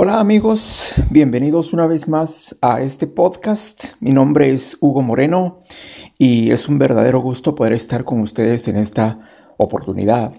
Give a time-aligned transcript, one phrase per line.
[0.00, 3.94] Hola amigos, bienvenidos una vez más a este podcast.
[3.98, 5.58] Mi nombre es Hugo Moreno
[6.16, 9.18] y es un verdadero gusto poder estar con ustedes en esta
[9.56, 10.32] oportunidad.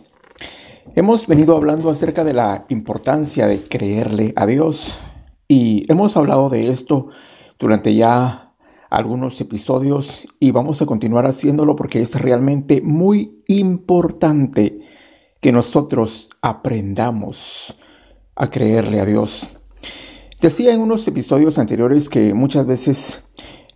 [0.95, 5.01] Hemos venido hablando acerca de la importancia de creerle a Dios
[5.45, 7.09] y hemos hablado de esto
[7.59, 8.53] durante ya
[8.89, 14.79] algunos episodios y vamos a continuar haciéndolo porque es realmente muy importante
[15.41, 17.75] que nosotros aprendamos
[18.39, 19.49] a creerle a Dios.
[20.41, 23.25] Decía en unos episodios anteriores que muchas veces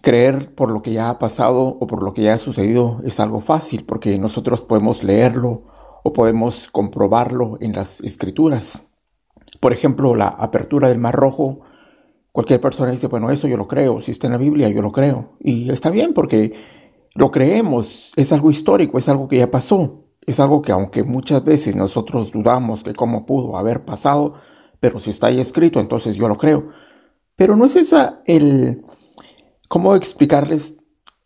[0.02, 3.20] creer por lo que ya ha pasado o por lo que ya ha sucedido es
[3.20, 5.63] algo fácil porque nosotros podemos leerlo
[6.04, 8.88] o podemos comprobarlo en las escrituras.
[9.59, 11.59] Por ejemplo, la apertura del Mar Rojo.
[12.32, 14.91] Cualquier persona dice, bueno, eso yo lo creo, si está en la Biblia yo lo
[14.91, 15.38] creo.
[15.40, 16.54] Y está bien porque
[17.16, 20.05] lo creemos, es algo histórico, es algo que ya pasó.
[20.26, 24.35] Es algo que aunque muchas veces nosotros dudamos de cómo pudo haber pasado,
[24.83, 26.67] pero si está ahí escrito, entonces yo lo creo.
[27.37, 28.84] Pero no es esa el,
[29.70, 30.75] ¿cómo explicarles?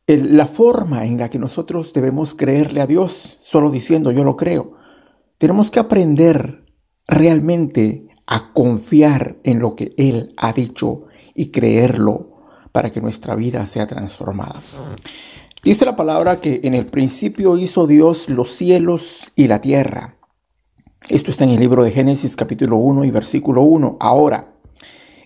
[0.05, 4.73] la forma en la que nosotros debemos creerle a Dios, solo diciendo yo lo creo.
[5.39, 6.66] Tenemos que aprender
[7.08, 13.66] realmente a confiar en lo que Él ha dicho y creerlo para que nuestra vida
[13.66, 14.61] sea transformada.
[15.64, 20.17] Dice la palabra que en el principio hizo Dios los cielos y la tierra.
[21.09, 23.95] Esto está en el libro de Génesis capítulo 1 y versículo 1.
[24.02, 24.55] Ahora,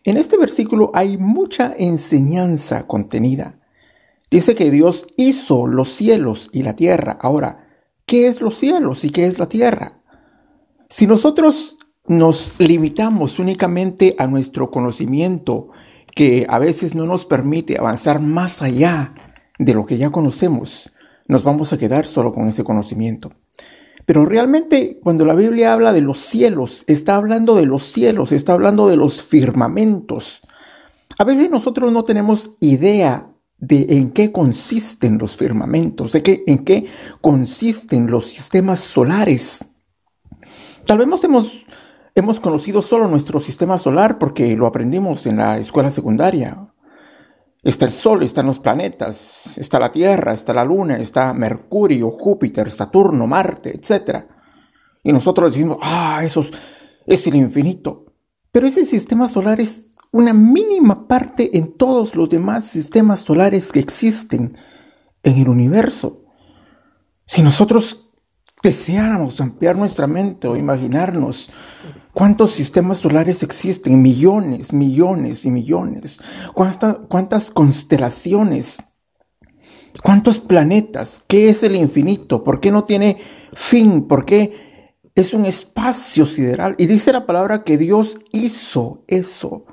[0.03, 3.59] en este versículo hay mucha enseñanza contenida.
[4.29, 7.17] Dice que Dios hizo los cielos y la tierra.
[7.19, 7.67] Ahora,
[8.05, 10.03] ¿qué es los cielos y qué es la tierra?
[10.87, 15.69] Si nosotros nos limitamos únicamente a nuestro conocimiento,
[16.15, 19.15] que a veces no nos permite avanzar más allá
[19.57, 20.91] de lo que ya conocemos,
[21.27, 23.31] nos vamos a quedar solo con ese conocimiento.
[24.05, 28.53] Pero realmente cuando la Biblia habla de los cielos, está hablando de los cielos, está
[28.53, 30.41] hablando de los firmamentos.
[31.17, 36.65] A veces nosotros no tenemos idea de en qué consisten los firmamentos, de qué, en
[36.65, 36.87] qué
[37.21, 39.65] consisten los sistemas solares.
[40.85, 41.65] Tal vez hemos,
[42.15, 46.70] hemos conocido solo nuestro sistema solar porque lo aprendimos en la escuela secundaria
[47.63, 52.71] Está el Sol, están los planetas, está la Tierra, está la Luna, está Mercurio, Júpiter,
[52.71, 54.25] Saturno, Marte, etc.
[55.03, 56.43] Y nosotros decimos, ah, eso
[57.05, 58.05] es el infinito.
[58.51, 63.79] Pero ese sistema solar es una mínima parte en todos los demás sistemas solares que
[63.79, 64.57] existen
[65.23, 66.25] en el universo.
[67.25, 68.09] Si nosotros
[68.61, 71.49] deseáramos ampliar nuestra mente o imaginarnos
[72.13, 74.01] ¿Cuántos sistemas solares existen?
[74.01, 76.19] Millones, millones y millones.
[76.53, 78.83] ¿Cuántas, constelaciones?
[80.03, 81.23] ¿Cuántos planetas?
[81.27, 82.43] ¿Qué es el infinito?
[82.43, 83.17] ¿Por qué no tiene
[83.53, 84.07] fin?
[84.07, 86.75] ¿Por qué es un espacio sideral?
[86.77, 89.65] Y dice la palabra que Dios hizo eso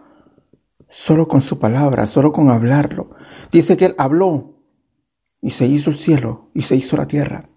[0.89, 3.11] solo con su palabra, solo con hablarlo.
[3.51, 4.63] Dice que Él habló
[5.41, 7.51] y se hizo el cielo y se hizo la tierra.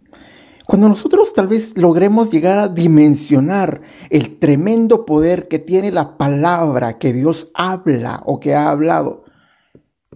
[0.72, 6.98] Cuando nosotros tal vez logremos llegar a dimensionar el tremendo poder que tiene la palabra
[6.98, 9.26] que Dios habla o que ha hablado,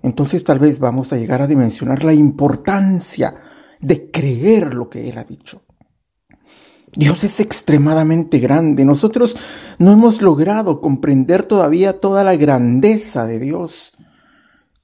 [0.02, 3.36] entonces tal vez vamos a llegar a dimensionar la importancia
[3.82, 5.62] de creer lo que Él ha dicho.
[6.94, 8.86] Dios es extremadamente grande.
[8.86, 9.36] Nosotros
[9.78, 13.92] no hemos logrado comprender todavía toda la grandeza de Dios,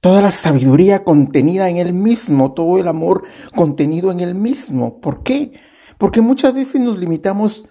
[0.02, 3.22] toda la sabiduría contenida en Él mismo, todo el amor
[3.54, 5.00] contenido en Él mismo.
[5.00, 5.52] ¿Por qué?
[5.96, 7.68] Porque muchas veces nos limitamos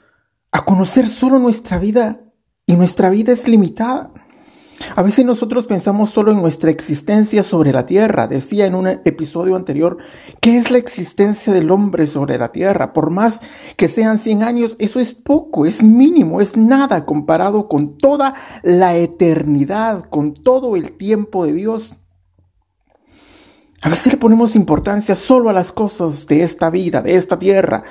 [0.49, 2.21] a conocer solo nuestra vida
[2.65, 4.13] y nuestra vida es limitada.
[4.95, 8.27] A veces nosotros pensamos solo en nuestra existencia sobre la tierra.
[8.27, 9.97] Decía en un episodio anterior,
[10.39, 12.93] ¿qué es la existencia del hombre sobre la tierra?
[12.93, 13.41] Por más
[13.75, 18.95] que sean 100 años, eso es poco, es mínimo, es nada comparado con toda la
[18.95, 21.97] eternidad, con todo el tiempo de Dios.
[23.83, 27.83] A veces le ponemos importancia solo a las cosas de esta vida, de esta tierra,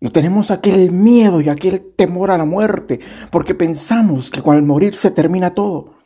[0.00, 3.00] y tenemos aquel miedo y aquel temor a la muerte,
[3.30, 5.98] porque pensamos que con el morir se termina todo.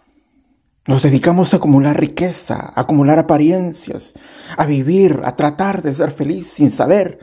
[0.86, 4.14] Nos dedicamos a acumular riqueza, a acumular apariencias,
[4.56, 7.20] a vivir, a tratar de ser feliz sin saber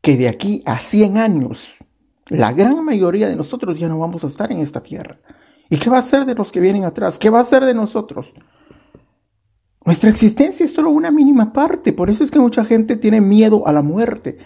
[0.00, 1.70] que de aquí a 100 años
[2.28, 5.18] la gran mayoría de nosotros ya no vamos a estar en esta tierra.
[5.68, 7.18] ¿Y qué va a ser de los que vienen atrás?
[7.18, 8.32] ¿Qué va a ser de nosotros?
[9.92, 13.66] Nuestra existencia es solo una mínima parte, por eso es que mucha gente tiene miedo
[13.66, 14.38] a la muerte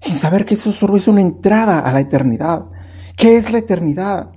[0.00, 2.70] sin saber que eso solo es una entrada a la eternidad.
[3.14, 4.32] ¿Qué es la eternidad?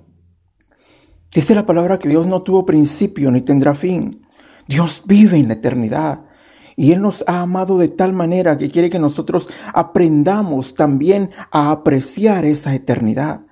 [1.33, 4.27] Dice la palabra que Dios no tuvo principio ni tendrá fin.
[4.67, 6.25] Dios vive en la eternidad.
[6.75, 11.71] Y Él nos ha amado de tal manera que quiere que nosotros aprendamos también a
[11.71, 13.45] apreciar esa eternidad.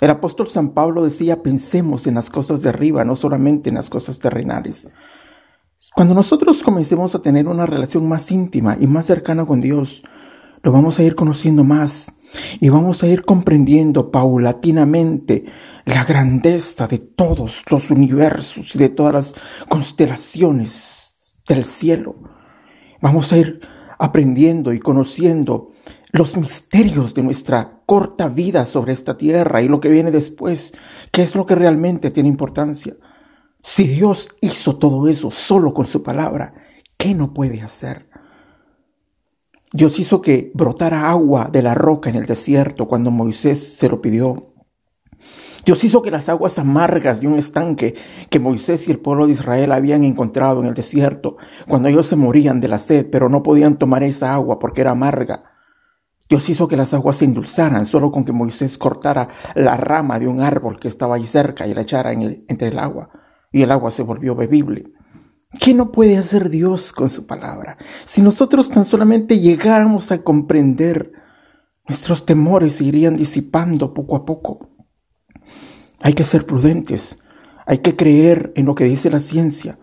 [0.00, 3.88] El apóstol San Pablo decía, pensemos en las cosas de arriba, no solamente en las
[3.88, 4.88] cosas terrenales.
[5.94, 10.02] Cuando nosotros comencemos a tener una relación más íntima y más cercana con Dios,
[10.62, 12.12] lo vamos a ir conociendo más
[12.60, 15.44] y vamos a ir comprendiendo paulatinamente
[15.84, 19.34] la grandeza de todos los universos y de todas las
[19.68, 21.16] constelaciones
[21.48, 22.16] del cielo.
[23.00, 23.60] Vamos a ir
[23.98, 25.70] aprendiendo y conociendo
[26.10, 30.74] los misterios de nuestra corta vida sobre esta tierra y lo que viene después,
[31.12, 32.96] que es lo que realmente tiene importancia.
[33.68, 36.54] Si Dios hizo todo eso solo con su palabra,
[36.96, 38.08] ¿qué no puede hacer?
[39.72, 44.00] Dios hizo que brotara agua de la roca en el desierto cuando Moisés se lo
[44.00, 44.54] pidió.
[45.64, 47.96] Dios hizo que las aguas amargas de un estanque
[48.30, 51.36] que Moisés y el pueblo de Israel habían encontrado en el desierto,
[51.66, 54.92] cuando ellos se morían de la sed, pero no podían tomar esa agua porque era
[54.92, 55.42] amarga.
[56.28, 60.28] Dios hizo que las aguas se endulzaran solo con que Moisés cortara la rama de
[60.28, 63.10] un árbol que estaba ahí cerca y la echara entre el agua,
[63.56, 64.92] y el agua se volvió bebible.
[65.58, 67.78] ¿Qué no puede hacer Dios con su palabra?
[68.04, 71.10] Si nosotros tan solamente llegáramos a comprender,
[71.88, 74.76] nuestros temores se irían disipando poco a poco.
[76.02, 77.16] Hay que ser prudentes.
[77.64, 79.78] Hay que creer en lo que dice la ciencia.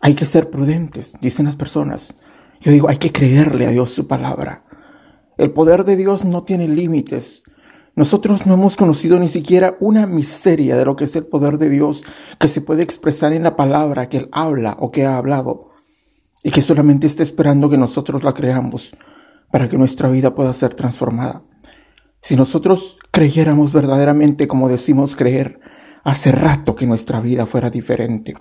[0.00, 2.14] Hay que ser prudentes, dicen las personas.
[2.60, 4.64] Yo digo, hay que creerle a Dios su palabra.
[5.36, 7.42] El poder de Dios no tiene límites.
[7.96, 11.70] Nosotros no hemos conocido ni siquiera una miseria de lo que es el poder de
[11.70, 12.04] Dios
[12.38, 15.70] que se puede expresar en la palabra que Él habla o que ha hablado
[16.44, 18.92] y que solamente está esperando que nosotros la creamos
[19.50, 21.42] para que nuestra vida pueda ser transformada.
[22.20, 25.58] Si nosotros creyéramos verdaderamente como decimos creer,
[26.04, 28.34] hace rato que nuestra vida fuera diferente.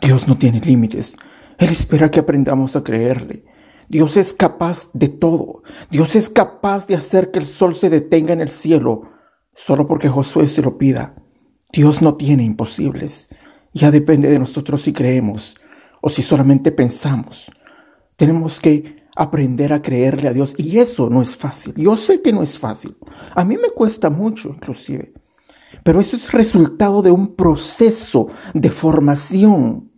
[0.00, 1.16] Dios no tiene límites.
[1.58, 3.44] Él espera que aprendamos a creerle.
[3.90, 5.64] Dios es capaz de todo.
[5.90, 9.10] Dios es capaz de hacer que el sol se detenga en el cielo
[9.52, 11.16] solo porque Josué se lo pida.
[11.72, 13.28] Dios no tiene imposibles.
[13.74, 15.56] Ya depende de nosotros si creemos
[16.00, 17.50] o si solamente pensamos.
[18.16, 20.54] Tenemos que aprender a creerle a Dios.
[20.56, 21.74] Y eso no es fácil.
[21.74, 22.96] Yo sé que no es fácil.
[23.34, 25.12] A mí me cuesta mucho, inclusive.
[25.82, 29.89] Pero eso es resultado de un proceso de formación.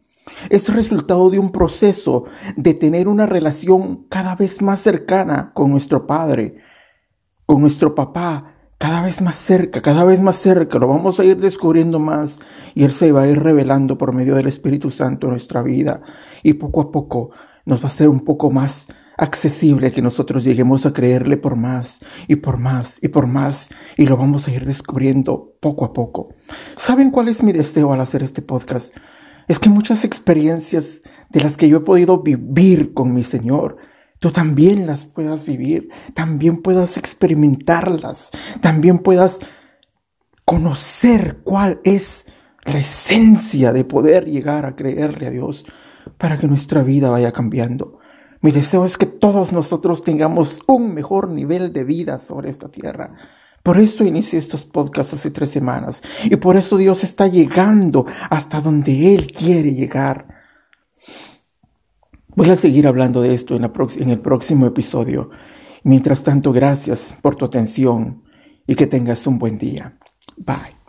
[0.51, 2.25] Es resultado de un proceso
[2.57, 6.57] de tener una relación cada vez más cercana con nuestro Padre,
[7.47, 10.79] con nuestro papá, cada vez más cerca, cada vez más cerca.
[10.79, 12.41] Lo vamos a ir descubriendo más
[12.75, 16.03] y Él se va a ir revelando por medio del Espíritu Santo en nuestra vida.
[16.43, 17.31] Y poco a poco
[17.65, 22.05] nos va a ser un poco más accesible que nosotros lleguemos a creerle por más
[22.27, 26.35] y por más y por más y lo vamos a ir descubriendo poco a poco.
[26.77, 28.97] ¿Saben cuál es mi deseo al hacer este podcast?
[29.49, 31.01] Es que muchas experiencias
[31.31, 33.77] de las que yo he podido vivir con mi Señor,
[34.19, 38.31] tú también las puedas vivir, también puedas experimentarlas,
[38.61, 39.41] también puedas
[40.45, 42.27] conocer cuál es
[42.65, 45.65] la esencia de poder llegar a creerle a Dios
[46.19, 47.99] para que nuestra vida vaya cambiando.
[48.41, 53.15] Mi deseo es que todos nosotros tengamos un mejor nivel de vida sobre esta tierra.
[53.63, 58.61] Por eso inicié estos podcasts hace tres semanas y por eso Dios está llegando hasta
[58.61, 60.27] donde Él quiere llegar.
[62.35, 65.31] Voy a seguir hablando de esto en, en el próximo episodio.
[65.85, 68.23] Mientras tanto, gracias por tu atención
[68.67, 69.97] y que tengas un buen día.
[70.37, 70.82] Bye.